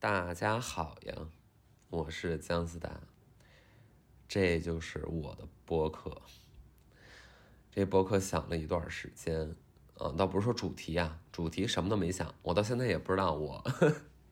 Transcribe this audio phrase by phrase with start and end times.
[0.00, 1.12] 大家好呀，
[1.90, 3.00] 我是姜思达，
[4.28, 6.22] 这就是我的播客。
[7.72, 9.56] 这播客想了一段时间，
[9.96, 13.64] 啊，倒不是说主题啊，主题什么都没想，我到现在也不知道我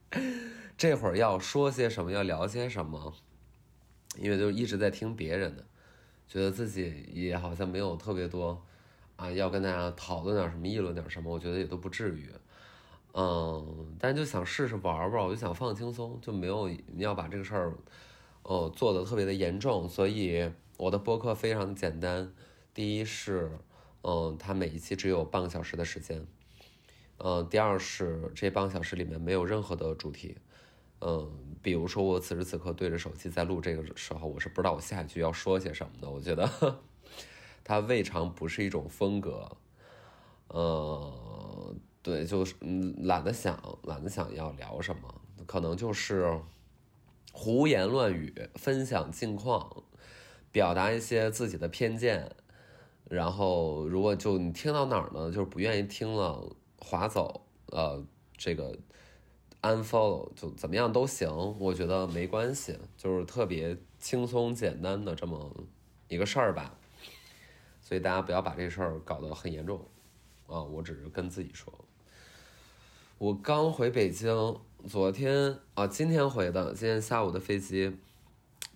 [0.77, 3.13] 这会儿要说些什么，要聊些什么，
[4.15, 5.65] 因为就一直在听别人的，
[6.29, 8.65] 觉得自己也好像没有特别多
[9.17, 12.31] 啊，要跟大家讨论点什么，议论点什么，我觉得也都不至于。
[13.19, 17.73] 嗯，但就想试试玩玩，我就想放轻松，就没有要把这个事儿，
[18.43, 19.89] 哦，做的特别的严重。
[19.89, 22.31] 所以我的播客非常简单。
[22.75, 23.57] 第一是，
[24.03, 26.27] 嗯，它每一期只有半个小时的时间。
[27.17, 30.37] 嗯，第二是这半个小时里面没有任何的主题。
[31.01, 31.27] 嗯，
[31.63, 36.07] 比如说我此时此刻对着手机在录这个时候，我是不知道我下一句要说些什么的。
[36.07, 36.77] 我觉得
[37.65, 39.57] 它未尝不是一种风格。
[40.49, 41.16] 呃。
[42.07, 45.13] 对，就是嗯，懒得想，懒得想要聊什么，
[45.45, 46.39] 可能就是
[47.33, 49.83] 胡言乱语，分享近况，
[50.49, 52.33] 表达一些自己的偏见，
[53.09, 56.49] 然后如果就你听到哪儿呢，就是不愿意听了，
[56.79, 57.41] 划走，
[57.73, 58.01] 呃，
[58.37, 58.79] 这个
[59.61, 65.53] unfollow 就怎么样都行，我觉得没关系，就是特别轻松简单的这么
[66.07, 66.73] 一个事儿吧，
[67.81, 69.85] 所以大家不要把这事儿搞得很严重
[70.47, 71.73] 啊，我只是跟自己说。
[73.19, 74.55] 我刚回北京，
[74.87, 76.71] 昨天啊，今天回的。
[76.75, 77.97] 今天下午的飞机，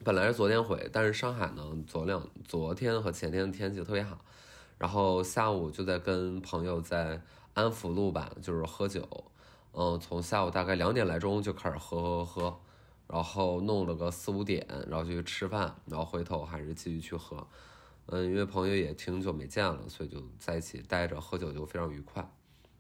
[0.03, 4.25] 本来是昨天回，但是上海呢，昨两昨天和前天的天气特别好，
[4.80, 7.22] 然后下午就在跟朋友在
[7.53, 9.08] 安福路吧，就是喝酒，
[9.73, 12.59] 嗯，从下午大概两点来钟就开始喝喝喝，
[13.08, 17.45] 然后弄了个四五点，然后就去吃饭，然后回头还是继续去喝，
[18.08, 22.28] 嗯，因为朋友也挺久没见了，所以就在一起待着喝酒就非常愉快，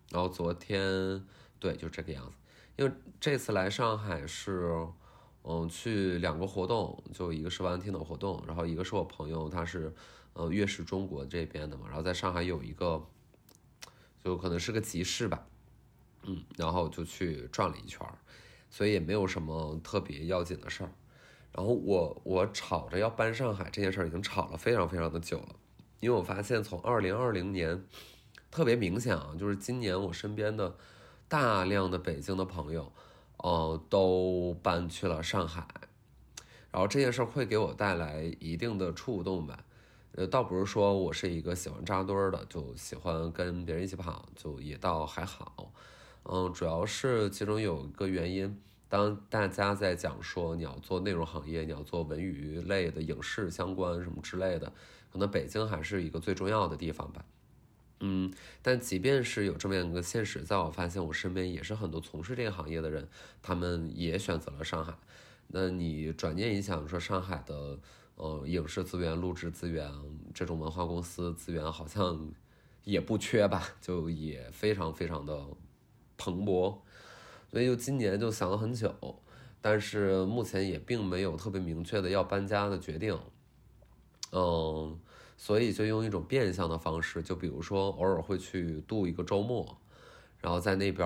[0.09, 1.23] 然后昨天。
[1.61, 2.31] 对，就这个样子。
[2.75, 4.73] 因为这次来上海是，
[5.43, 9.93] 嗯，去两个活动，就一个是万听的活动，然后一个是我朋友，他是，
[10.33, 13.05] 呃，粤视中国这边的嘛，然后在上海有一个，
[14.23, 15.45] 就可能是个集市吧，
[16.23, 18.07] 嗯，然后就去转了一圈，
[18.71, 20.91] 所以也没有什么特别要紧的事儿。
[21.51, 25.55] 然后我我吵着要搬上海这件事儿已经吵了非常非常的久了，
[25.99, 27.85] 因为我发现从二零二零年
[28.49, 30.75] 特别明显啊，就是今年我身边的。
[31.31, 32.91] 大量的北京的朋友，
[33.37, 35.65] 呃，都搬去了上海，
[36.69, 39.63] 然后这件事会给我带来一定的触动吧。
[40.11, 45.71] 呃，倒不是说我是一个喜欢扎堆儿的，就喜欢跟别人一起跑，就也倒还好。
[46.23, 54.73] 嗯，主要是其中有一个原因，当大家在讲说你要做内容行业，你要做文娱类的影视相关什么之类的，
[55.13, 57.23] 可能北京还是一个最重要的地方吧。
[58.03, 63.07] 嗯，但即便是有这么样一个现实，在我发现我身边也是很多从事这个行业的人，
[63.43, 64.91] 他们也选择了上海。
[65.47, 67.77] 那你转念一想，说上海的
[68.15, 69.87] 呃影视资源、录制资源
[70.33, 72.31] 这种文化公司资源好像
[72.83, 75.45] 也不缺吧，就也非常非常的
[76.17, 76.75] 蓬勃。
[77.51, 79.21] 所以就今年就想了很久，
[79.61, 83.19] 但是目前也并没有特别明确的要搬家的决定。
[84.31, 84.99] 嗯。
[85.43, 89.75] 所以就用一种变相的方式，就比如说偶尔会去度一个周末，
[90.39, 91.03] 然后在那边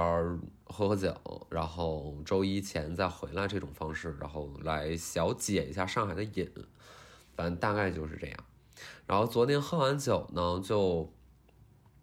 [0.66, 1.16] 喝喝酒，
[1.50, 6.52] 然后周一前再回来这种方式，然后来小解一下上海的瘾，
[7.34, 8.38] 反正大概就是这样。
[9.08, 11.10] 然后昨天喝完酒呢，就，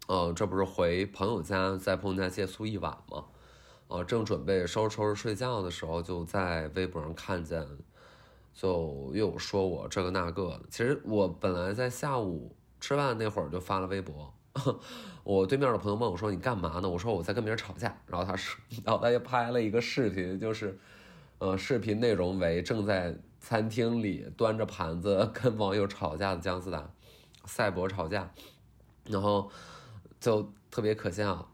[0.06, 3.26] 呃，这不是回朋友家，在朋友家借宿一晚吗？
[3.88, 7.62] 呃，正准备收拾收拾睡觉的时候，就在微博上看见。
[8.54, 14.32] 就又说我这个那个，其实我本来在下午吃饭那会儿就发了微博，
[15.24, 16.88] 我对面的朋友问我说你干嘛呢？
[16.88, 20.78] 我说我在跟别人吵架，然后他说，然后他就拍了一个视频，就是，
[21.38, 26.90] 呃，视频内容为正在餐厅里端着盘子跟网友吵架的姜思达，
[27.44, 28.30] 赛博吵架，
[29.06, 29.50] 然后
[30.20, 31.48] 就特别可笑。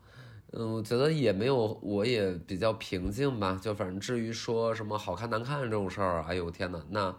[0.52, 3.58] 嗯，我觉得也没有，我也比较平静吧。
[3.60, 7.14] 就反正至于说什么好看难看这种事儿，哎呦天呐，那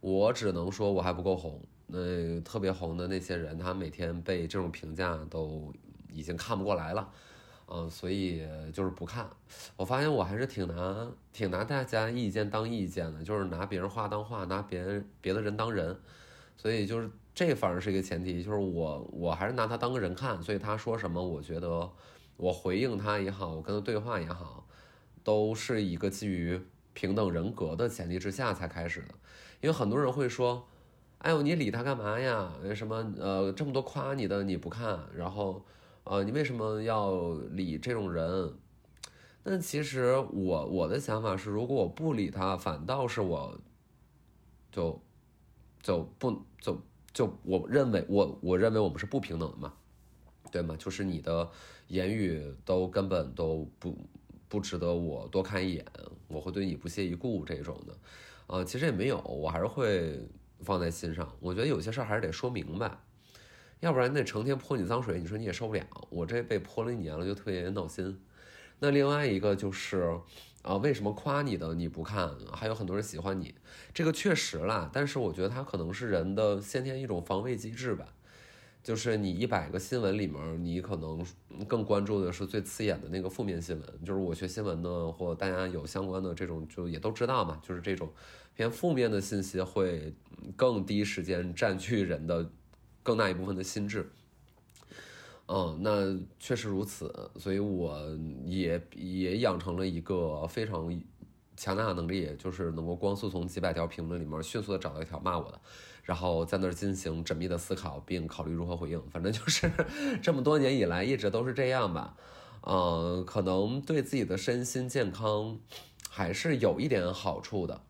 [0.00, 1.60] 我只能说我还不够红。
[1.86, 5.72] 那特别红的那些人，他每天被这种评价都
[6.12, 7.08] 已经看不过来了。
[7.68, 8.42] 嗯，所以
[8.72, 9.30] 就是不看。
[9.76, 15.96] 我发现我还是挺拿挺拿大家意见当意见的，就是拿别人话当话，拿别人别的人当人。
[16.56, 20.42] 所以就是这反而是一个前提，就是我我还是拿他当个人看。
[20.42, 21.88] 所以他说什么，我觉得。
[22.36, 24.66] 我回应他也好，我跟他对话也好，
[25.22, 26.60] 都是一个基于
[26.92, 29.14] 平等人格的前提之下才开始的。
[29.60, 30.66] 因为很多人会说
[31.18, 32.52] ：“哎呦，你理他干嘛呀？
[32.74, 35.64] 什么呃，这么多夸你的你不看，然后
[36.04, 38.52] 呃，你为什么要理这种人？”
[39.46, 43.58] 那其实我我的想法是，如果我不理他，反倒是我，
[44.72, 45.00] 就
[45.82, 46.80] 就不就
[47.12, 49.74] 就我认为我我认为我们是不平等的嘛，
[50.54, 50.76] 对吗？
[50.78, 51.50] 就是你的
[51.88, 53.98] 言语都根本都不
[54.48, 55.84] 不值得我多看一眼，
[56.28, 57.98] 我会对你不屑一顾这种的，
[58.46, 60.16] 呃，其实也没有，我还是会
[60.60, 61.28] 放在心上。
[61.40, 62.96] 我觉得有些事儿还是得说明白。
[63.80, 65.84] 要不然那成天泼你脏水，你说你也受不了。
[66.08, 68.16] 我这被泼了一年了，就特别闹心。
[68.78, 70.16] 那另外一个就是，
[70.62, 72.30] 啊，为什么夸你的你不看？
[72.52, 73.56] 还有很多人喜欢你，
[73.92, 74.88] 这个确实啦。
[74.92, 78.06] 但是我觉得它可能是人的先天一种防卫机制吧。
[78.84, 81.26] 就是你一百个新闻里面，你可能
[81.66, 84.04] 更关注的是最刺眼的那个负面新闻。
[84.04, 87.60] 就是我学新闻的，或大家有相关的这种，就也都知道嘛。
[87.66, 88.08] 就是这种
[88.54, 90.14] 偏负面的信息会
[90.54, 92.48] 更第一时间占据人的。
[93.06, 94.10] 更大一部分的心智，
[95.46, 98.00] 嗯，那确实如此，所以我
[98.46, 100.88] 也也养成了一个非常
[101.54, 105.60] 强大的能力，就是能够光速从几百条评论里面迅速的找到一条骂我的，
[106.04, 109.02] 然后在那儿进行缜密的思考，并考虑如何回应。
[109.10, 109.70] 反正就是
[110.22, 112.16] 这么多年以来一直都是这样吧，
[112.62, 115.58] 嗯，可能对自己的身心健康
[116.08, 117.82] 还是有一点好处的。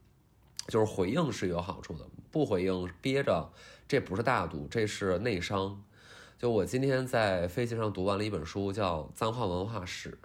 [0.69, 3.53] 就是回应是有好处的，不回应憋着，
[3.87, 5.85] 这不是大度，这是内伤。
[6.39, 10.19] 就我今天在飞机上读完了一本书，叫《脏话文化史》，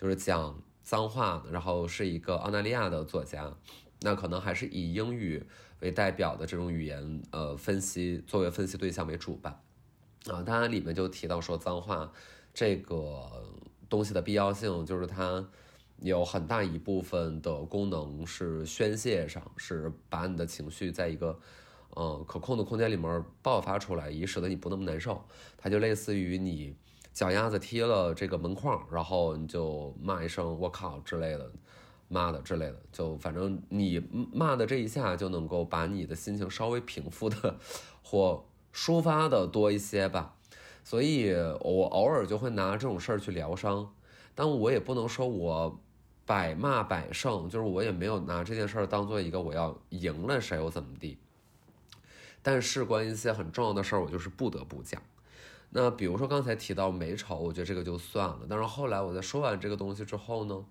[0.00, 3.54] 就是讲脏话，然后是一个澳大利亚的作家，
[4.00, 5.46] 那可能还是以英语
[5.84, 9.60] 为代表的这种语言，呃，分析作为分析对象为主吧。
[10.26, 12.10] 啊，它里面就提到说脏话
[12.52, 13.30] 这个
[13.88, 15.46] 东西的必要性，就是它。
[16.00, 21.38] 有很大一部分的功能是宣泄上，是把你的情绪在一个，
[21.90, 25.24] 呃，可控的空间里面爆发出来，以使得你不那么难受。
[25.56, 26.76] 它就类似于你
[27.12, 31.50] 脚丫子踢了这个门框，然后你就骂一声“我靠”之类的，
[32.14, 34.00] 骂的之类的，就反正你
[34.32, 37.58] 骂的这一下就能够把你的心情稍微平复的
[38.02, 40.36] 或抒发的多一些吧。
[40.84, 43.92] 所以我偶尔就会拿这种事儿去疗伤，
[44.34, 45.80] 但我也不能说我。
[46.26, 51.18] 百骂百胜，就是我也没有拿这件事儿当做一个我要赢了谁又怎么地。
[52.40, 55.02] 但是关于一些很重要的事儿，我就是不得不讲。
[55.68, 58.40] 那比如说刚才提到美丑，我觉得这个就算了。
[58.48, 60.64] 但是后来我在说完这个东西之后呢，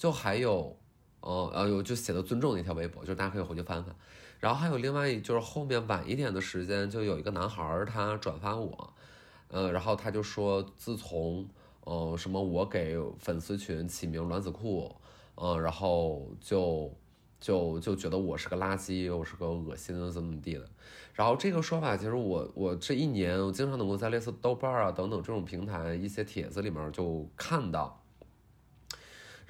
[0.00, 0.74] 就还有，
[1.20, 3.94] 呃呃，有就写的尊重那条微博，就是大家可以回去翻翻。
[4.38, 8.94] 然后还有另外一就是后面晚一点的时间，就有一个男孩儿他转发我，
[9.48, 11.46] 呃，然后他就说自从。
[11.86, 14.94] 嗯，什么我给粉丝群起名卵子库，
[15.34, 16.92] 嗯，然后就
[17.40, 20.68] 就就觉得我是个垃圾，我是个恶心的怎么怎么地的。
[21.14, 27.99] 然后这个说法，其实我我这一年，我经常能够在类似豆瓣啊等等这种平台一些帖子里面就看到。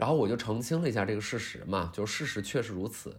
[0.01, 3.15] 然后我就澄清了一下这个事实嘛，就事实确实如此。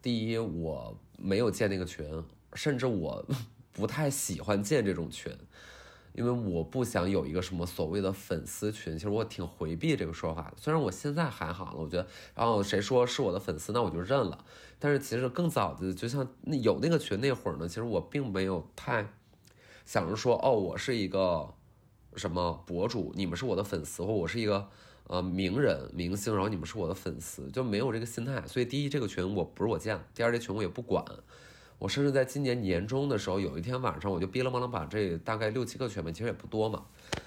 [0.00, 2.06] 第一，我没有建那个群，
[2.54, 3.26] 甚至我
[3.74, 5.36] 不太喜欢建这种群。
[6.14, 10.54] 因为我不想有一个什么所谓的粉丝群，其实我挺回避这个说法的。
[10.58, 14.44] 虽然我现在还好了，我觉得，然后谁说是我的粉丝，那我就认了。
[14.78, 19.08] 但是其实更早的，就像那有那个群那会儿呢，其实我并没有太
[19.84, 21.52] 想着说，哦，我是一个
[22.16, 24.68] 什么博主，你们是我的粉丝，或我是一个
[25.06, 28.46] 呃名人明星，然后你们是我的粉丝，就没有这个心态。
[28.46, 31.04] 所以第一，这个群我不是我建；第二，这群我也不管。
[31.78, 36.84] 我甚至在今年年中的时候，有一天晚上，我就逼了忙了把这大概六七个群吧，其实也不多嘛，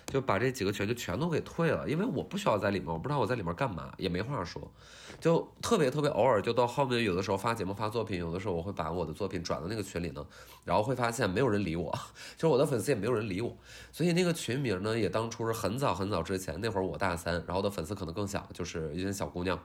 [0.08, 4.72] 就把这几个群就全都给退了，因为我不需要在里面，我不知道我在里面干嘛，也没话说，
[5.20, 10.26] 就特别特别偶尔，就到后面有的时候发节目发作品，有的时候我会把我的作品转到那个群里呢，
[10.64, 11.92] 然后会发现没有人理我，
[12.38, 13.58] 就是我的粉丝也没有人理我，
[13.92, 19.60] 所以那个群名呢，也当初是很早很早之前，那会儿我大三，然后的粉丝可能更小，就是一些小姑娘，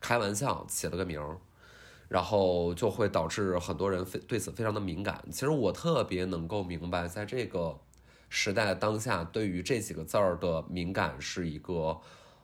[0.00, 1.36] 开玩笑起了个名儿。
[2.08, 5.22] 然后就会导致很多人非对此非常的敏感。
[5.30, 7.78] 其实我特别能够明白，在这个
[8.30, 12.00] 时代当下，对于这几个字儿的敏感是一个，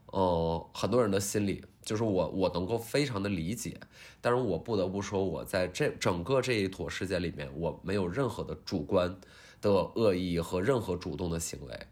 [0.07, 3.81] 呃，很多人的心理，就是我我能够非常的理解。
[4.21, 9.17] 但是我不得不说，我在这整个这一坨事件里面，我没有任何的主观
[9.63, 11.87] 的恶意和任何主动的行为。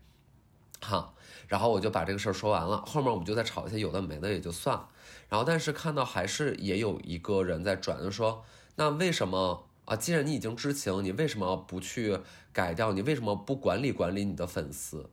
[0.81, 1.15] 哈，
[1.47, 4.89] 然后我就把这个事儿说完了，后面我们就再吵一些有的没的也就算了。
[5.29, 9.97] 然后但是看到还是也有一个人在转，就说那为什么啊？
[9.97, 12.19] 既然你已经知情，你为什么不去
[12.53, 12.93] 改掉？
[12.93, 15.09] 你为什么不管理管理你的粉丝？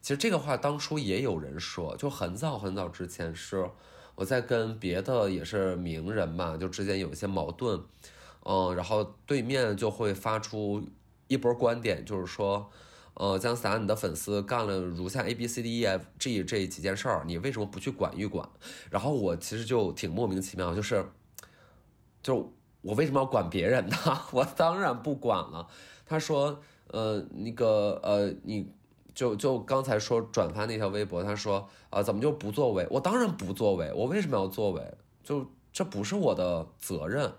[0.00, 3.70] 其实这个话当初也有人说，就很早很早之前是
[4.14, 7.80] 我在跟别的也是名人嘛，就之间有一些矛盾，
[8.44, 10.82] 嗯，然后对面就会发出
[11.28, 12.70] 一波观点，就是说。
[13.14, 18.48] 呃，姜思达，你的粉丝干了如下 A B C D E F G 这几件事儿，你为什么不去管一管？
[18.90, 21.04] 然后我其实就挺莫名其妙，就是，
[22.22, 22.50] 就
[22.82, 23.96] 我为什么要管别人呢？
[24.32, 25.66] 我当然不管了。
[26.04, 28.70] 他说，呃，那个，呃，你
[29.14, 32.86] 就就刚才说转发那条微博，他说，啊，怎么就不作为？
[32.90, 34.94] 我当然不作为，我为什么要作为？
[35.24, 37.32] 就这不是我的责任，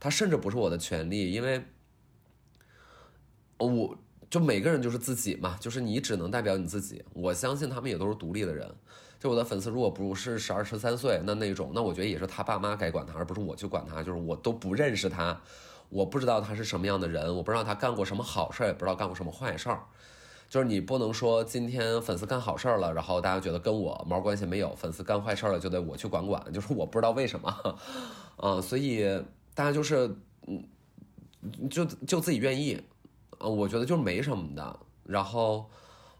[0.00, 1.64] 他甚至不是我的权利，因为，
[3.58, 3.96] 我。
[4.30, 7.02] 就每个人就是自己嘛，就是你只能代表你自己。
[7.14, 8.70] 我相信他们也都是独立的人。
[9.18, 14.00] 就我的粉丝，如果不是十二十三岁，那那种，那我觉得也是他爸妈该管他，而不是我去管他。
[14.00, 15.40] 就是我都不认识他，
[15.88, 19.82] 我不知道他是什么样的人，我不知道他干过什么好事儿，也不知道干过什么坏事儿。
[20.48, 26.40] 就是你不能说今天粉丝干好事儿了，然后大家觉得跟我毛关系没有；粉丝干坏事儿了，就得我去管管。
[26.52, 27.76] 就是我不知道为什么，
[28.36, 29.04] 啊，所以
[29.52, 30.08] 大家就是
[30.46, 30.62] 嗯，
[31.68, 32.80] 就就自己愿意。
[33.40, 34.80] 嗯，我觉得就没什么的。
[35.04, 35.70] 然后，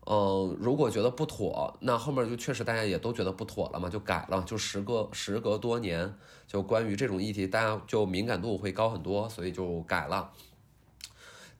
[0.06, 4.42] 嗯，如果觉得不妥，那后面就确实大家也都觉得不妥了嘛，就改了。
[4.46, 6.14] 就时隔时隔多年，
[6.46, 10.32] 就关于这种议题，大家就敏感度会高很多，所以就改了。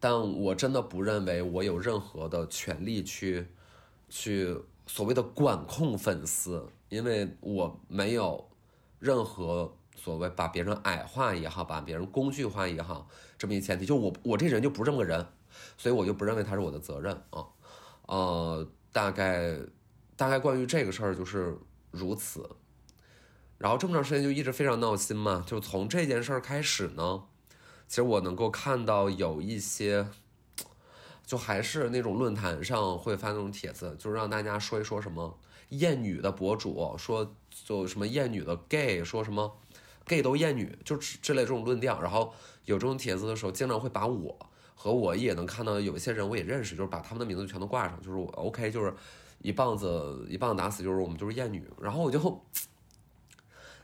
[0.01, 3.49] 但我真的不认为我有任何的权利去
[4.09, 8.49] 去所谓的管控粉丝，因为我没有
[9.01, 13.85] 任何所谓把别人矮化也好，把别人工具化也好这么一前提。
[13.85, 15.27] 就我我这人就不是这么个人。
[15.77, 17.47] 所以我就不认为他是我的责任啊，
[18.07, 19.59] 呃，大概
[20.17, 21.57] 大概关于这个事儿就是
[21.91, 22.49] 如此。
[23.59, 27.25] 然后这么长时间就一直非常闹心嘛，就从这件事儿开始呢，
[27.89, 30.07] 其实我能够看到有一些，
[31.27, 35.37] 就还是那种论坛上会发那种帖子，就是让大家说一说什么
[35.71, 39.59] 厌女的博主说就什么厌女的 gay 说什么
[40.07, 42.01] gay 都厌女，就之类这种论调。
[42.01, 42.33] 然后
[42.65, 44.39] 有这种帖子的时候，经常会把我。
[44.81, 48.95] 和我也能看到有一些人我也认识，就是把他们的名字全都挂上，就是我 OK，就是
[49.43, 51.69] 一棒子一棒子打死，就是我们就是厌女。
[51.83, 52.41] 然后我就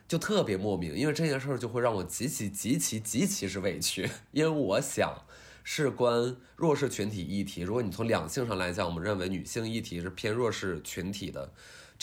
[0.07, 5.25] 就特别莫名，因为这件事儿就会让我极其极其极其是委屈， 因为我想
[5.65, 7.63] 事关弱势群体议题。
[7.63, 11.53] 如果你从两性上来讲，我们认为女性议题是偏弱势群体的。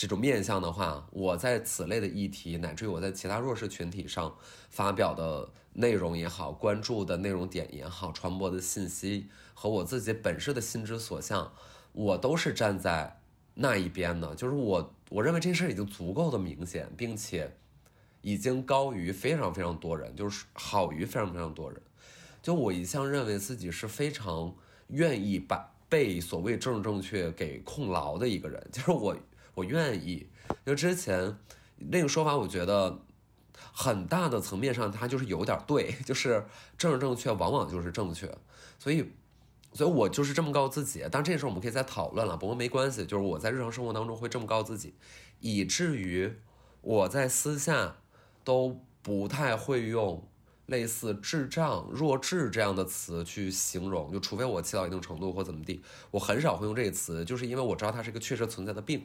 [0.02, 4.36] 这种面向的话，我在此类的议题，乃至于我在其他弱势群体上
[4.68, 11.52] 发表的内容也好，关注的内容点也好，传播的信息和我自己本身的心之所向，
[11.92, 13.20] 我都是站在
[13.54, 14.34] 那一边的。
[14.34, 17.56] 就是我，我认为这事儿已经足够的明显，并且
[18.22, 21.80] 已经高于非常非常多人，就是好于非常非常多人。
[22.42, 24.52] 就我一向认为自己是非常
[24.88, 29.16] 愿意把被所谓政治正确给控牢的一个人， 就是我。
[29.54, 30.26] 我愿意，
[30.64, 31.36] 就之前
[31.76, 33.00] 那个说法，我觉得
[33.72, 36.44] 很大的层面上，它就是有点对， 就是
[36.78, 38.26] 政治正确往往就是正确，
[38.78, 39.12] 所以，
[39.72, 41.00] 所以我就是这么告自己。
[41.10, 44.94] 当然，这时候我们可以再讨论了，不过没关系，就是我在日常生活当中会这么告自己，
[45.40, 46.34] 以至于
[46.80, 47.96] 我在私下
[48.44, 50.26] 都不太会用。
[50.66, 59.04] 类似智障、弱智这样的词去形容，就除非我气到一定程度或怎么地，我很少会用这个词，就是因为我知道它是一个确实存在的病，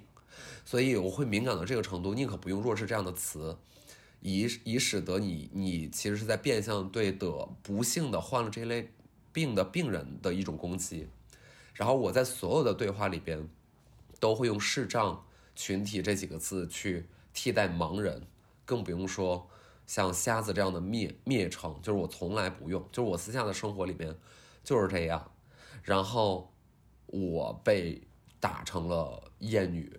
[0.64, 3.58] 所以我会敏感到这个程度，宁可不用弱智这样的词，
[4.22, 8.92] 以以使得你你其实是在变相对得不幸的患了这类
[9.34, 11.08] 病的病人的一种攻击，
[11.74, 13.50] 然后我在所有的对话里边
[14.20, 18.22] 都会用视障群体这几个字去替代盲人，
[18.64, 19.50] 更不用说。
[19.88, 24.16] 像瞎子这样的蔑蔑称，就是我从来不用，就是我私下的生活里面
[24.64, 25.32] 就是这样。
[25.82, 26.54] 然后
[27.06, 28.02] 我被
[28.42, 29.98] 打成了厌女，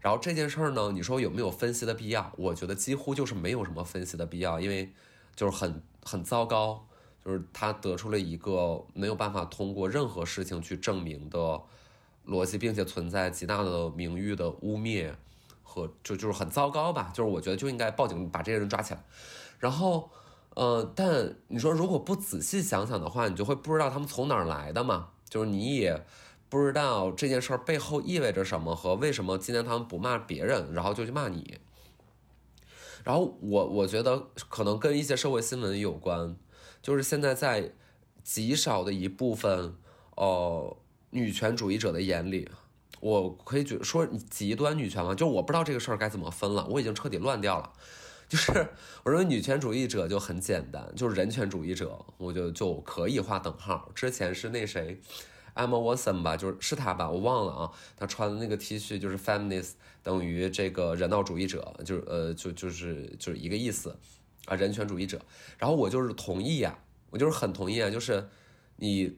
[0.00, 2.32] 然后这件事儿呢，你说有没有分析的必要？
[2.36, 4.92] 我觉得几乎就是没有什么分析的必要，因为
[5.36, 6.84] 就是很很糟糕，
[7.24, 11.62] 就是他得出了一个没有办法通过任何事情去证明的
[12.26, 15.14] 逻辑，并且存在极大的名誉的污蔑。
[15.70, 19.04] 和就就是很糟糕吧，就是我觉得就应该报警把这些人抓起来，
[19.58, 20.10] 然后，
[20.54, 26.06] 呃，但你说如果不仔细想想的话，你就会不知道他们从哪儿来的嘛，就是你也
[26.48, 31.58] 不知道这件事儿背后意味着什么和为什么今天他们不骂别人，然后就去骂你，
[33.04, 36.34] 然后我我觉得可能跟一些社会新闻有关，
[36.80, 37.74] 就是现在在
[38.24, 39.76] 极少的一部分
[40.16, 40.74] 呃
[41.10, 42.50] 女权主义者的眼里。
[43.00, 45.14] 我可以觉说极端女权吗？
[45.14, 47.72] 就我不知道这个事儿该怎么分了，我已经彻底乱掉了。
[48.28, 48.68] 就是
[49.04, 53.90] 我认为女权主义者就很简单，就是人权主义者，我就就可以划等号。
[53.94, 55.00] 之前是那谁
[55.54, 57.72] ，Emma Watson 吧，就是是他吧，我忘了啊。
[57.96, 63.96] 他穿的那个 T 恤就是 feminist 等于这个人道主义者，就是呃就就是就是一个意思
[64.44, 65.20] 啊，人权主义者。
[65.56, 66.78] 然后我就是同意呀，
[67.10, 68.28] 我就是很同意啊，就是
[68.76, 69.16] 你。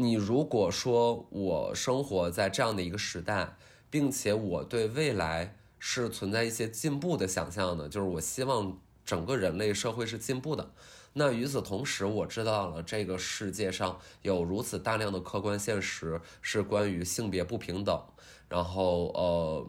[0.00, 3.56] 你如果说我生活在这样的一个时代，
[3.90, 10.70] 并且我对未来是存在一些进步的想象的，就是我希望整个人类社会是进步的。
[11.14, 18.00] 那与此同时，我知道了这个世界上有如此大量的客观现实是关于性别不平等，
[18.48, 19.66] 然后呃，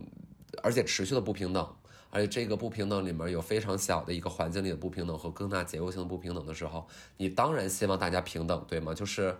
[0.61, 1.75] 而且持续的不平等，
[2.11, 8.93] 而且这个不平等里面有非常小的一个环境里的不平等和更大结构性的不平等的时候，你当然希望大家平等，对吗？
[8.93, 9.35] 就是。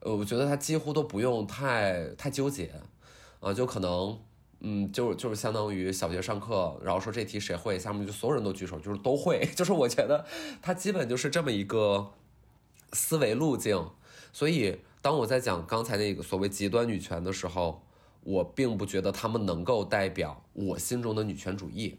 [0.00, 2.70] 呃，我觉得他几乎都不用太太纠结，
[3.40, 4.18] 啊，就可能，
[4.60, 10.24] 嗯，就就是相当于小学上课，然后说这题谁会，下面就所有人都举手，就是都会， 就是我觉得
[10.62, 12.12] 他基本就是这么一个
[12.92, 13.90] 思维路径。
[14.32, 17.82] 所以当我在讲刚才那个所谓极端女权的时候，
[18.22, 21.98] 我并不觉得他们能够代表我心中的女权主义。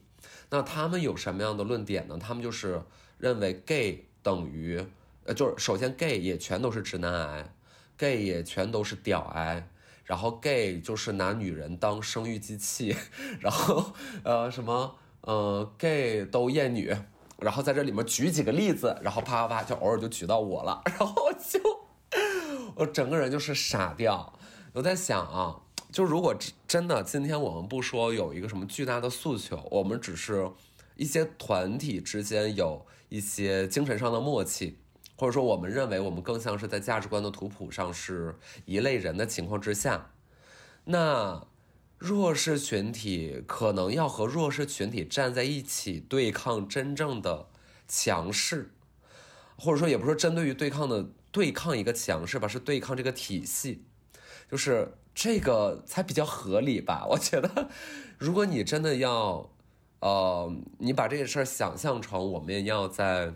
[0.50, 2.18] 那他们有什么样的论点呢？
[2.20, 2.82] 他们就是
[3.18, 4.86] 认为 gay 等于，
[5.26, 7.54] 呃，就是首先 gay 也全都是直男癌。
[7.98, 9.68] Gay 也全都是屌癌，
[10.04, 12.96] 然后 gay 就是拿女人当生育机器，
[13.40, 13.92] 然后
[14.24, 16.96] 呃什么呃 gay 都厌女，
[17.40, 21.60] 然后在这里面举几个例子，然后啪啪啪就偶尔就举到我了， 然后就
[22.76, 24.34] 我整个人就是傻掉。
[24.74, 25.60] 我在想啊，
[25.92, 26.36] 就如果
[26.68, 30.48] 真的今天我们不说有一个什么巨大的诉求，我们只是
[30.96, 34.78] 一些团体之间有一些精神上的默契。
[35.20, 40.12] 或者说，我们认为我们更像是在价值观的图谱上是一类人的情况之下，
[40.84, 41.48] 那
[41.98, 47.48] 弱势群体可能要和弱势群体站在一起对抗真正的
[47.88, 48.70] 强势，
[49.58, 53.84] 或者说也不是针对于对抗的对抗一个强势吧，是对抗这个体系，
[54.52, 57.08] 就是这个才比较合理吧？
[57.10, 57.70] 我觉得，
[58.20, 59.50] 如果你真的要，
[60.02, 63.34] 呃，你把这个事儿想象成我们要在。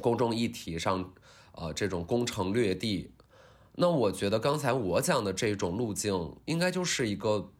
[0.00, 1.12] 公众议题上，
[1.52, 3.10] 呃，这种攻城略地，
[3.76, 7.50] 那我觉得刚才我讲的这种路径，应该就是一个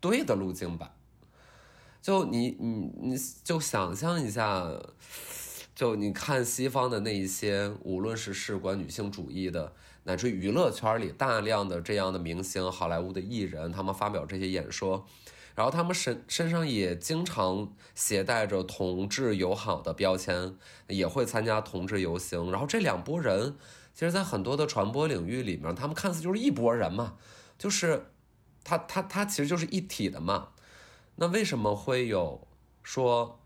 [0.00, 0.94] 对的路径吧。
[2.00, 4.70] 就你你你就想象一下，
[5.74, 9.72] 就你看西方的那一些，无论是事关女性主义的，
[10.04, 15.06] 乃至娱乐圈里大量的这样的明星、好莱坞的艺人，他们发表这些演说。
[15.54, 20.56] 然后他们身身上也经常携带着同志友好的标签，
[20.88, 22.50] 也会参加同志游行。
[22.50, 23.56] 然后这两拨人，
[23.94, 27.16] 其实，在很多的传播领域里面，他们看似就是一拨人嘛，
[27.56, 28.06] 就是
[28.64, 30.48] 他他他其实就是一体的嘛。
[31.16, 32.48] 那为什么会有
[32.82, 33.38] 说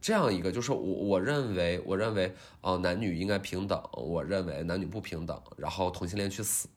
[0.00, 0.52] 这样一个？
[0.52, 6.68] 就是我我认为我认为哦，男女应该平等，我认为男女不平等，然后同性恋去死。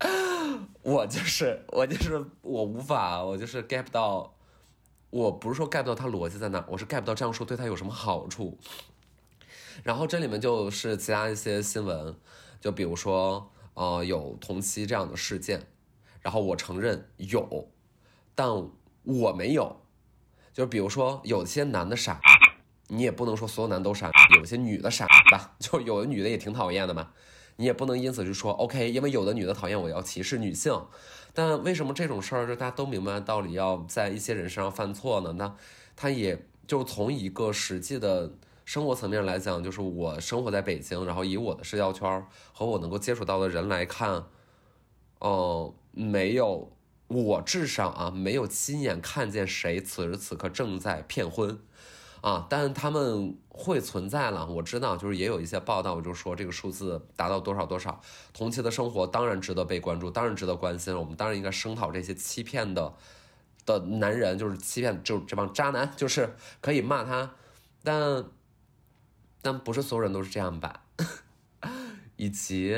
[0.82, 4.34] 我就是我就是我无法，我就是 get 不到，
[5.10, 8.58] 我不是说 get 不到他逻辑在哪，我是 get 不到这样说对他有什么好处。
[9.82, 12.14] 然后这里面就是其他一些新闻，
[12.60, 15.66] 就比如说呃有同期这样的事件，
[16.20, 17.68] 然后我承认有，
[18.34, 18.48] 但
[19.02, 19.80] 我没有。
[20.52, 22.20] 就比如说有些男的傻，
[22.88, 27.12] 你也不能说所有男都傻，有些女的傻吧，就有的女的也挺讨厌的嘛。
[27.60, 30.80] 你也不能因此就说 OK，因为有的女的讨厌我要歧视女性，
[31.34, 35.32] 但为什么这种事儿就大家都明白道理要在一些人身上犯错呢？
[35.32, 35.56] 那
[35.96, 38.32] 他也就从一个实际的
[38.64, 44.26] 生活层面来讲，就是我生活在北京，然后以我的社交圈和我能够接触到的人来看，
[45.18, 46.70] 哦，没有，
[47.08, 51.58] 我至少啊没有亲眼看见谁此时此刻正在骗婚。
[52.20, 58.00] 啊，但他们会存在了，我知道，就是也有一些报道，我就说这个数字达到多少多少，
[58.32, 62.92] 同期的生活当然值得被关注，当然值得关心，我们当然应该声讨这些欺骗的
[63.64, 67.34] 的男人，就是欺骗，就这帮渣男，就是可以骂他，
[67.84, 68.24] 但
[69.40, 70.82] 但不是所有人都是这样吧，
[72.16, 72.76] 以及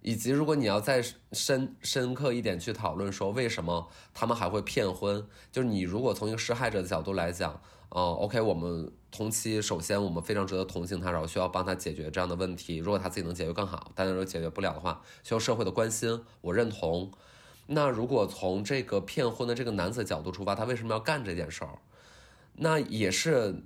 [0.00, 7.60] 以及如果你要再深深刻一点去讨论说为什么他们还会骗婚，就是你如果从一个施害者的角度来讲。
[7.94, 12.78] 哦，OK，我们同期，首先我们非常值得同情他，然后需要帮他解决这样的问题。
[12.78, 17.12] 如果他自己能解决更好，但是如果解决不了的话，需要社会的关心，我认同。
[17.68, 21.78] 那如果从这个骗婚的这个男子角度出发，他为什么要干这件事儿？
[22.56, 23.62] 那也是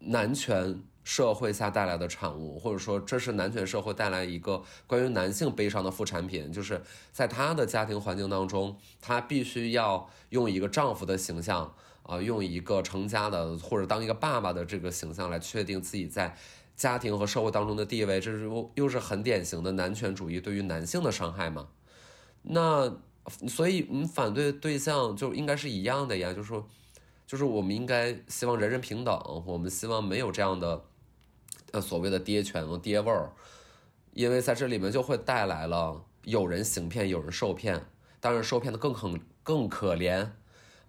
[0.00, 11.74] 男权社会下带来的产物，或者说这是男权社会带来一个关于男性悲伤的副产品，就是在他的家庭环境当中，他必须要用一个丈夫的形象。
[12.12, 16.36] 啊，用一个成家的或者当一个爸爸的这个形象来确定自己在
[16.76, 21.68] 家庭和社会当中的地位，这是又又是很典型的男权主义对于男性的伤害嘛？
[22.42, 22.94] 那
[23.48, 26.66] 所以我们反对对象就应该是一样的呀，就是说，
[27.26, 30.84] 就是我们应该希望人人平等，我们希望没有这样的
[31.70, 33.32] 呃所谓的爹权和爹味儿。
[34.12, 37.86] 因为在这里面就会带来了有人行骗，有人受骗，
[38.20, 39.10] 当然受骗的更可
[39.42, 40.28] 更可怜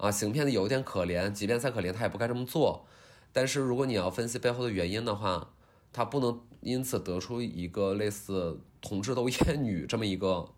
[0.03, 2.85] 啊，行骗的有点可怜，即便再可怜，他也不该这么做。
[3.31, 5.51] 但是如果你要分析背后的原因的话，
[5.93, 10.49] 他不能因此得出一个类似同志都厌女这么一个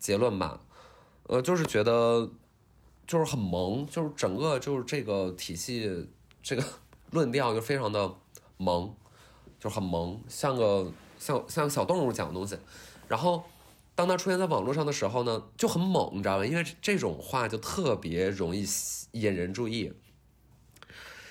[0.00, 0.60] 结论吧？
[1.28, 2.28] 呃，就是觉得
[3.06, 6.08] 就是很萌，就是整个就是这个体系，
[6.42, 6.64] 这个
[7.12, 8.12] 论调就非常的
[8.56, 8.92] 萌，
[9.60, 12.58] 就很萌，像个像像小动物讲的东西。
[13.06, 13.44] 然后
[13.96, 16.46] 当他出现在网络上的时候呢，就很猛，你知道吗？
[16.46, 18.64] 因为这种话就特别容易
[19.12, 19.92] 引人注意。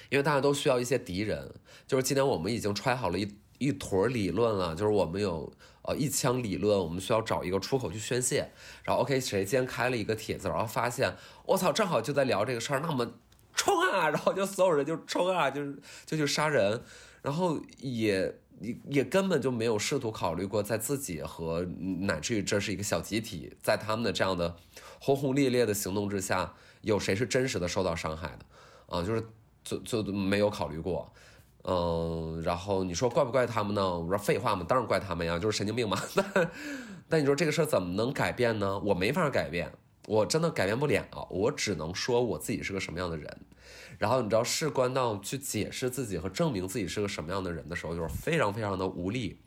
[0.09, 1.53] 因为大家都需要一些敌人，
[1.87, 5.51] 就是今天我们已经揣好了一一坨理论了，就是我们有
[5.81, 8.51] 呃一腔理论，我们需要找一个出口去宣泄。
[8.83, 13.13] 然后 OK，谁先开了一个帖子，然后发现我操，正好就在聊这个事儿，那我们
[13.53, 14.09] 冲啊！
[14.11, 15.75] 然后就所有人就冲啊，就是
[16.05, 16.81] 就去杀人，
[17.21, 21.65] 然后也也也根本就没有试图考虑过在自己和
[21.99, 24.55] 乃至于这是一个小集体，在他们的这样的
[24.99, 28.45] 轰轰烈烈的行动之下，有谁是真实的受到伤害的
[28.87, 29.03] 啊？
[29.03, 29.23] 就是。
[29.65, 31.11] 就就没有考虑过，
[31.63, 33.97] 嗯，然后你说怪不怪他们呢？
[33.97, 35.99] 我说废话嘛，当然怪他们呀，就是神经病嘛。
[36.13, 36.51] 但
[37.09, 38.77] 但你说这个事儿怎么能改变呢？
[38.77, 39.73] 我没法改变，
[40.07, 43.39] 我真的改变不了，我只能说我自己是个什么样的人。
[43.97, 49.39] 然后你知道，事关到去解释自己和证明自己是个什么样的人的时候，就是非常非常的无力。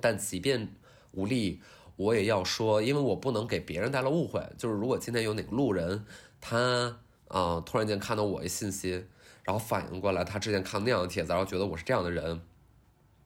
[0.00, 0.68] 但即便
[1.12, 1.60] 无力，
[1.96, 4.44] 我也要说，因为我不能给别人带来误会。
[4.56, 6.04] 就是如果今天有哪个路人，
[6.40, 9.06] 他啊突然间看到我一信息。
[9.42, 12.42] 然后反应过来，他之前看那样的帖子，然后觉得我是这样的人，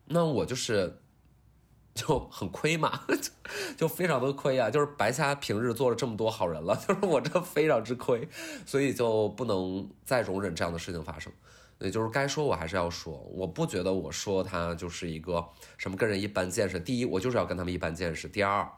[0.07, 1.01] 那我就是
[1.95, 3.03] 就很亏嘛，
[3.77, 4.69] 就非常的亏啊！
[4.69, 8.29] 就是白瞎平日做了这么多好人了， 就是我这非常之亏，
[8.67, 11.33] 所以就不能再容忍这样的事情发生。
[11.79, 15.45] 也就是该说我还是要说，我不觉得我说他就是一个
[15.77, 16.81] 什么跟人一般见识。
[16.81, 18.69] 第一，我就是要跟他们一般见识；第二，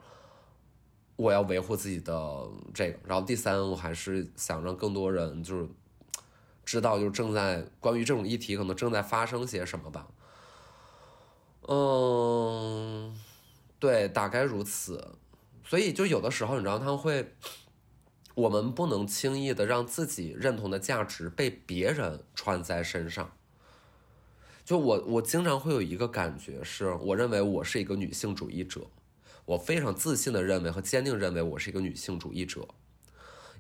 [1.16, 5.68] 我要维护自己的这个；然后第三，我还是想让更多人就是。
[6.64, 10.04] 知道就是正在关于这种议题可能正在发生些什么吧，
[11.68, 13.16] 嗯，
[13.78, 15.16] 对，大概如此。
[15.64, 17.34] 所以就有的时候，你知道他会，
[18.34, 23.32] 我们不能轻易的让自己认同的价值被别人穿在身上。
[24.64, 28.88] 就我，我经常会有一个感觉，是我认为我是一个女性主义者，
[29.44, 32.68] 我非常自信的认为和坚定认为我是一个女性主义者。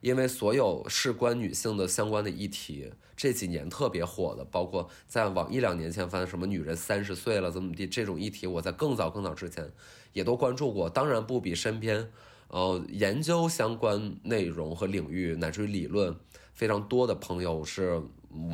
[0.00, 9.72] 因为所有事关女性的相关的议题，这几年特别火的，包括在往一两年前翻什么女人三十岁了怎么地这种议题，我在更早更早之前
[10.12, 10.88] 也都关注过。
[10.88, 12.10] 当然不比身边，
[12.48, 16.14] 呃，研究相关内容和领域乃至于理论
[16.52, 18.00] 非常多的朋友是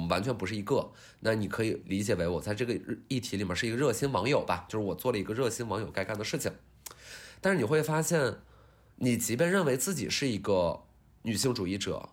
[0.09, 0.91] 完全不是一个。
[1.21, 2.79] 那你可以理解为我在这个
[3.09, 6.53] 议题里面是一个热心网友吧，就是我做了一个热心网友该干的事情。
[7.41, 8.37] 但是你会发现，
[8.97, 10.85] 你即便认为自己是一个。
[11.23, 12.09] 女性主义者，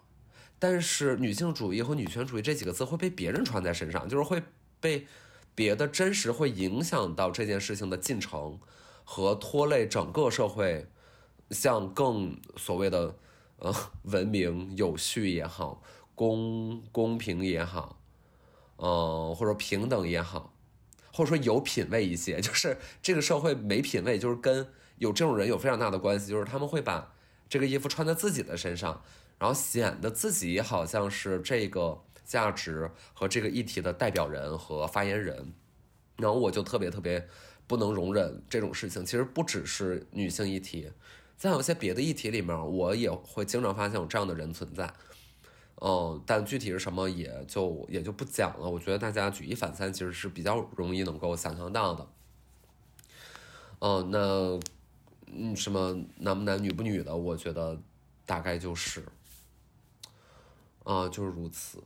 [0.59, 4.43] 但是女性主义和女权主义这几个字会被别人穿在身上，就是会
[4.79, 5.07] 被
[5.55, 8.59] 别的真实会影响到这件事情的进程，
[9.03, 10.87] 和拖累整个社会
[11.49, 13.15] 向更所谓的
[13.57, 15.81] 呃文明有序也好，
[16.13, 17.99] 公公平也好，
[18.77, 20.53] 嗯或者平等也好，
[21.11, 24.67] 或者说有品位一些，就是这个社会没品位，就是跟
[24.97, 27.13] 有这种人有非常大的关系，就是他们会把。
[27.49, 29.01] 这个衣服穿在自己的身上，
[29.39, 35.51] 然后显得自己好像是这个价值和这个议题的代表人和发言人，
[36.17, 37.27] 然后我就特别特别
[37.65, 39.03] 不能容忍这种事情。
[39.03, 40.91] 其实不只是女性议题，
[41.37, 44.93] 在有些别的议题里面，我也会经常发现有这样的人存在。
[45.81, 48.69] 嗯，但具体是什么也就也就不讲了。
[48.69, 52.07] 我觉得大家举一反三，其实是比较容易能够想象到的。
[53.79, 54.59] 嗯，那。
[55.31, 57.79] 嗯，什么男不男女不女的，我觉得
[58.25, 59.03] 大概就是，
[60.83, 61.83] 啊，就是如此。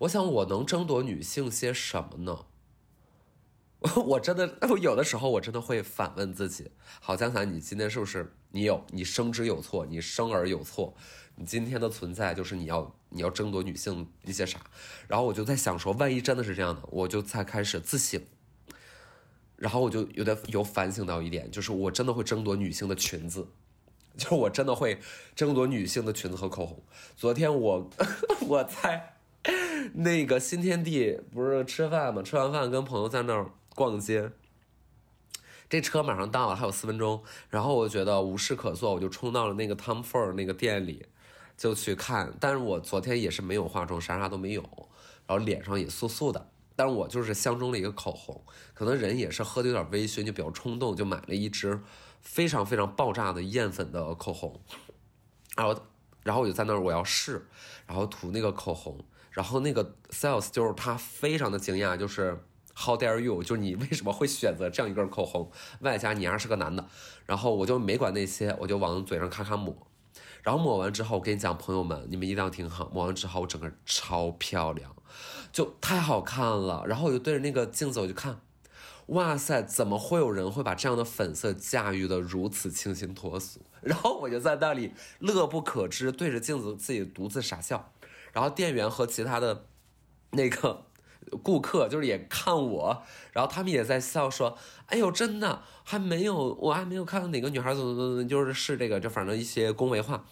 [0.00, 2.46] 我想我能争夺女性些什么呢？
[4.04, 10.94] 我真的，我 有的时候我真的会反问自己：好，江伞，你今天是不是你有你生之有错，你生而有错？
[11.36, 14.58] 你今天的存在就是你要你要争夺女性一些啥？
[15.06, 18.20] 然后我就在想说，万一真的是这样的，我就才开始自省。
[19.56, 23.48] 然后我就有点有反省到一点，就是我真的会争夺女性的裙子，
[24.16, 24.98] 就是我真的会
[25.34, 26.82] 争夺女性的裙子和口红。
[27.16, 27.90] 昨天我
[28.48, 29.14] 我在
[29.94, 34.30] 那个新天地不是吃饭嘛，吃完饭跟朋友在那儿逛街，
[35.68, 37.22] 这车马上到了，还有四分钟。
[37.48, 41.06] 然后我觉得无事可做，我就冲到了那个 Tom Ford 那个店里，
[41.56, 42.34] 就去看。
[42.40, 44.62] 但是我昨天也是没有化妆，啥啥都没有，
[45.26, 46.50] 然后脸上也素素的。
[46.76, 51.80] 但我就是相中了一个口红，可能人也是喝的有点微醺，就比较冲动，就买了一支
[52.20, 54.60] 非常非常爆炸的艳粉的口红，
[55.56, 55.80] 然后
[56.22, 57.48] 然后我就在那儿我要试，
[57.86, 62.38] 然后涂那个口红，然后那个 sales 就是他非常的惊讶，就是
[62.78, 63.42] How dare you？
[63.42, 65.50] 就是你为什么会选择这样一根口红？
[65.80, 66.86] 外加你还是个男的，
[67.24, 69.74] 然后我就没管那些，我就往嘴上咔咔抹，
[70.42, 74.95] 然后抹完之后，我跟你讲，朋友们，你们一定要听好，抹完之后我整个超漂亮。
[75.56, 78.42] 就太好看了，然后我就对着那个镜子我就看，
[79.06, 83.60] 哇塞，怎么会有人会把这样的粉色驾驭的如此清新脱俗？
[83.80, 87.90] 然后我就在那里乐不可支，对着镜子自己独自傻笑。
[88.34, 89.64] 然后店员和其他的
[90.32, 90.84] 那个
[91.42, 100.22] 顾客就是也看我，然后他们也在笑说：“哎呦，真的还没有，我还没有看到哪个女孩怎么怎么就是是这个，就反正一些恭维话。”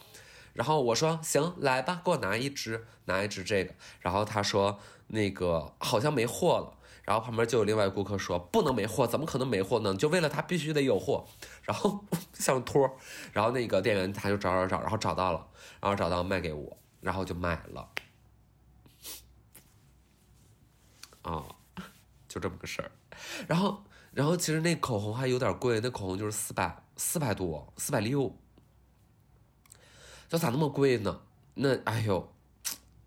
[0.55, 4.81] 然后我说：“行，来吧，给我拿一支，拿一支这个。”然后他说。
[5.09, 9.95] 那个好像没货了，然后旁边就有另外顾客说不能没货，怎么可能没货呢？
[9.95, 11.27] 就为了他必须得有货，
[11.63, 12.91] 然后 像托，
[13.31, 15.47] 然后那个店员他就找找找，然后找到了，
[15.79, 17.89] 然后找到卖给我，然后就买了，
[21.21, 21.45] 啊，
[22.27, 22.91] 就这么个事儿。
[23.47, 28.35] 然后，然后其实那口红还有点贵，那口红就是四百四百多，四百六，
[30.29, 31.21] 这咋那么贵呢？
[31.55, 32.33] 那哎呦，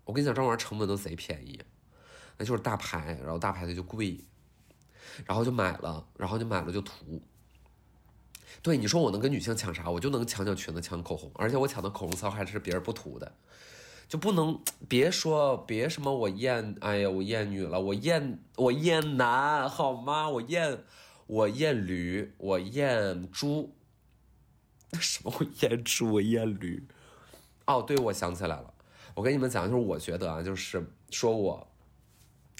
[0.04, 1.60] 我跟你讲，这玩意儿成本都贼便宜。
[2.38, 4.20] 那就是大牌，然后大牌的就贵，
[5.26, 7.20] 然后就买了，然后就买了就涂。
[8.62, 9.90] 对，你说我能跟女性抢啥？
[9.90, 13.34] 我就能抢抢裙子，抢口红，而且我抢的口红骚还是别人不涂的，
[14.08, 20.30] 就不能别说别什么我厌，哎呀我厌女了，我厌我厌男好吗？
[20.30, 20.84] 我厌
[21.26, 23.74] 我厌驴，我厌猪，
[25.00, 26.86] 什么我厌猪我厌驴？
[27.68, 28.74] 哦，对，我想起来了，
[29.14, 31.64] 我跟你们讲，就是我觉得啊，就是说我。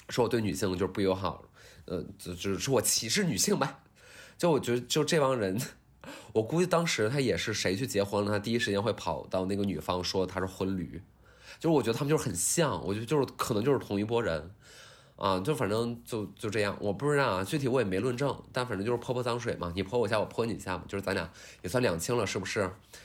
[0.09, 1.45] 说我对女性就是不友好，
[1.85, 3.83] 呃，就就是说我歧视女性吧。
[4.39, 5.61] 就我觉得，就这帮人，
[6.33, 10.99] 我估计当时他也是谁去结婚了，他第一时间会跑到那个女方说他是婚驴。
[11.59, 14.49] 就是我觉得他们就是很像，我觉得就是可能就是同一波人，
[15.19, 21.29] 啊，就反正就就这样，我不知道啊，具体我也没论证，但反正就是泼泼脏水嘛，你泼我一下，我泼你一下嘛，就是咱俩
[21.61, 22.61] 也算两清了，是不是？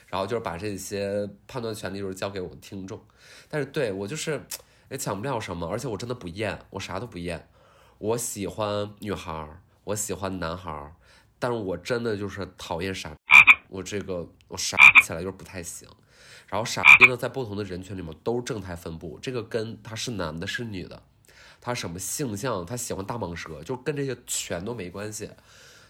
[0.06, 2.98] 然后就是把这些判断权利就是交给我的听众，
[3.50, 4.40] 但是对我就是。
[4.90, 7.48] 也抢不了什么，而且我真的不厌，我啥都不厌。
[7.96, 9.48] 我喜欢女孩，
[9.82, 10.94] 我喜欢男孩，
[11.38, 13.16] 但是我真的就是讨厌傻。
[13.70, 15.88] 我这个我傻起来就是不太行。
[16.46, 21.02] 然后傻逼呢，在不同的人群里面都是正态分布，这个跟他是男的是女的，
[21.64, 25.30] 他什么性向，他喜欢大蟒蛇，就跟这些全都没关系，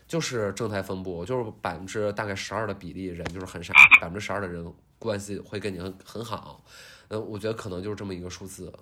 [0.06, 6.64] 就是正态分布，就是百分之大概十二的比例人就是很傻，百分之十二的人关系会跟你很很好。
[7.08, 8.72] 嗯，我觉得可能就是这么一个数字，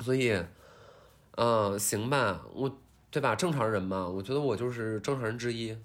[0.00, 0.36] 所以，
[1.36, 3.36] 嗯，行吧，我对吧？
[3.36, 5.78] 正常人嘛，我觉得我就是正常人之一，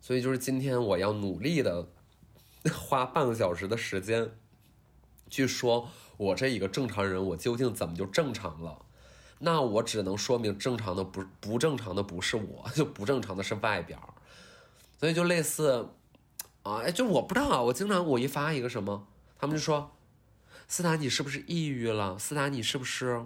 [0.00, 1.88] 所以就是今天我要努力的
[2.72, 4.30] 花半个小时的时间，
[5.28, 8.84] 去说我这一个正常人，我究竟怎么就正常了？
[9.38, 14.14] 那我只能说明正常的不不正常的不是我， 就不正常的是外表，
[15.00, 15.88] 所以就类似，
[16.64, 19.06] 啊，就我不知道啊，我经常我一发一个什么，
[19.38, 19.92] 他们就说。
[20.70, 22.18] 斯坦，你是不是抑郁了？
[22.18, 23.24] 斯坦，你是不是，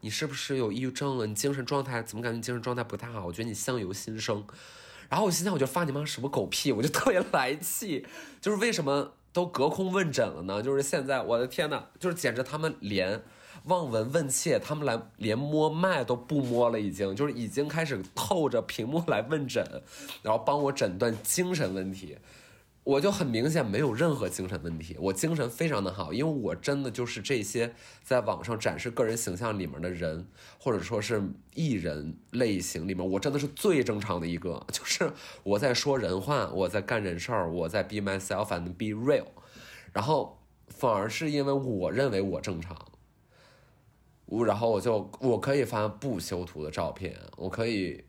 [0.00, 1.26] 你是不是有抑郁症了？
[1.26, 3.24] 你精神状态怎么感觉精神状态不太好？
[3.24, 4.44] 我觉得你相由心生。
[5.08, 6.70] 然后我现在，我就发你妈什么狗屁！
[6.70, 8.06] 我就特别来气，
[8.42, 10.60] 就是为什么都隔空问诊了呢？
[10.60, 13.22] 就是现在，我的天哪，就是简直他们连
[13.66, 19.64] 望闻问切，他们来连摸脉都不摸了，已经就是已经开始透着屏幕来问诊，
[20.22, 22.18] 然后帮我诊断精神问题。
[22.88, 30.26] 我就很明显没有任何精神问题，我精神非常的好，因为我真的就是这些在网上展示个人形象里面的人，
[30.58, 31.22] 或者说是
[31.52, 39.26] 艺人类型里面，我真的是最正常的一个， 就是我在说人话，我在干人事儿，我在 be myself and be real，
[39.92, 42.74] 然后反而是因为我认为我正常，
[44.24, 48.04] 我然后我就我可以发不修图的照片，我可以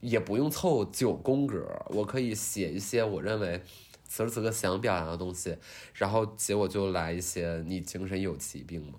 [0.00, 3.62] 也不用凑九宫格，我可以写一些我认为。
[4.06, 5.58] 此时此刻想表达的东西，
[5.94, 8.98] 然后结果就来一些你精神有疾病吗？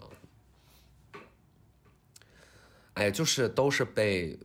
[2.95, 4.39] 哎，就是都是被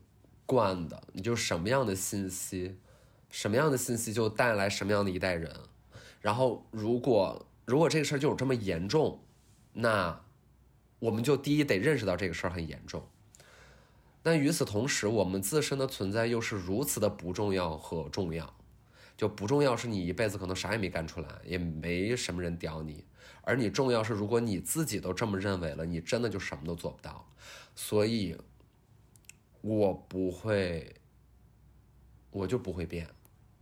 [0.46, 2.76] 惯的，你就什么样的信息，
[3.30, 5.54] 什么样的信息就带来什么样的一代人。
[6.20, 9.20] 然后如果如果这个事儿就有这么严重，
[9.72, 10.20] 那
[10.98, 13.08] 我们就第一得认识到这个事儿很严重。
[14.22, 18.54] 但与此同时，我们自身的存在又是如此的不重要和重要。
[19.20, 23.04] 就不重要，是你一辈子可能啥也没干出来，也没什么人屌你，
[23.42, 27.28] 而你重要是，如果你自己都这么认为了，你真的就什么都做不到。
[27.76, 28.34] 所以，
[29.60, 30.96] 我不会，
[32.30, 33.10] 我就不会变，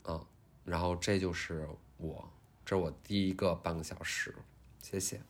[0.05, 0.25] 啊，
[0.65, 2.31] 然后这就是我，
[2.65, 4.33] 这是我第一个半个小时，
[4.81, 5.21] 谢谢。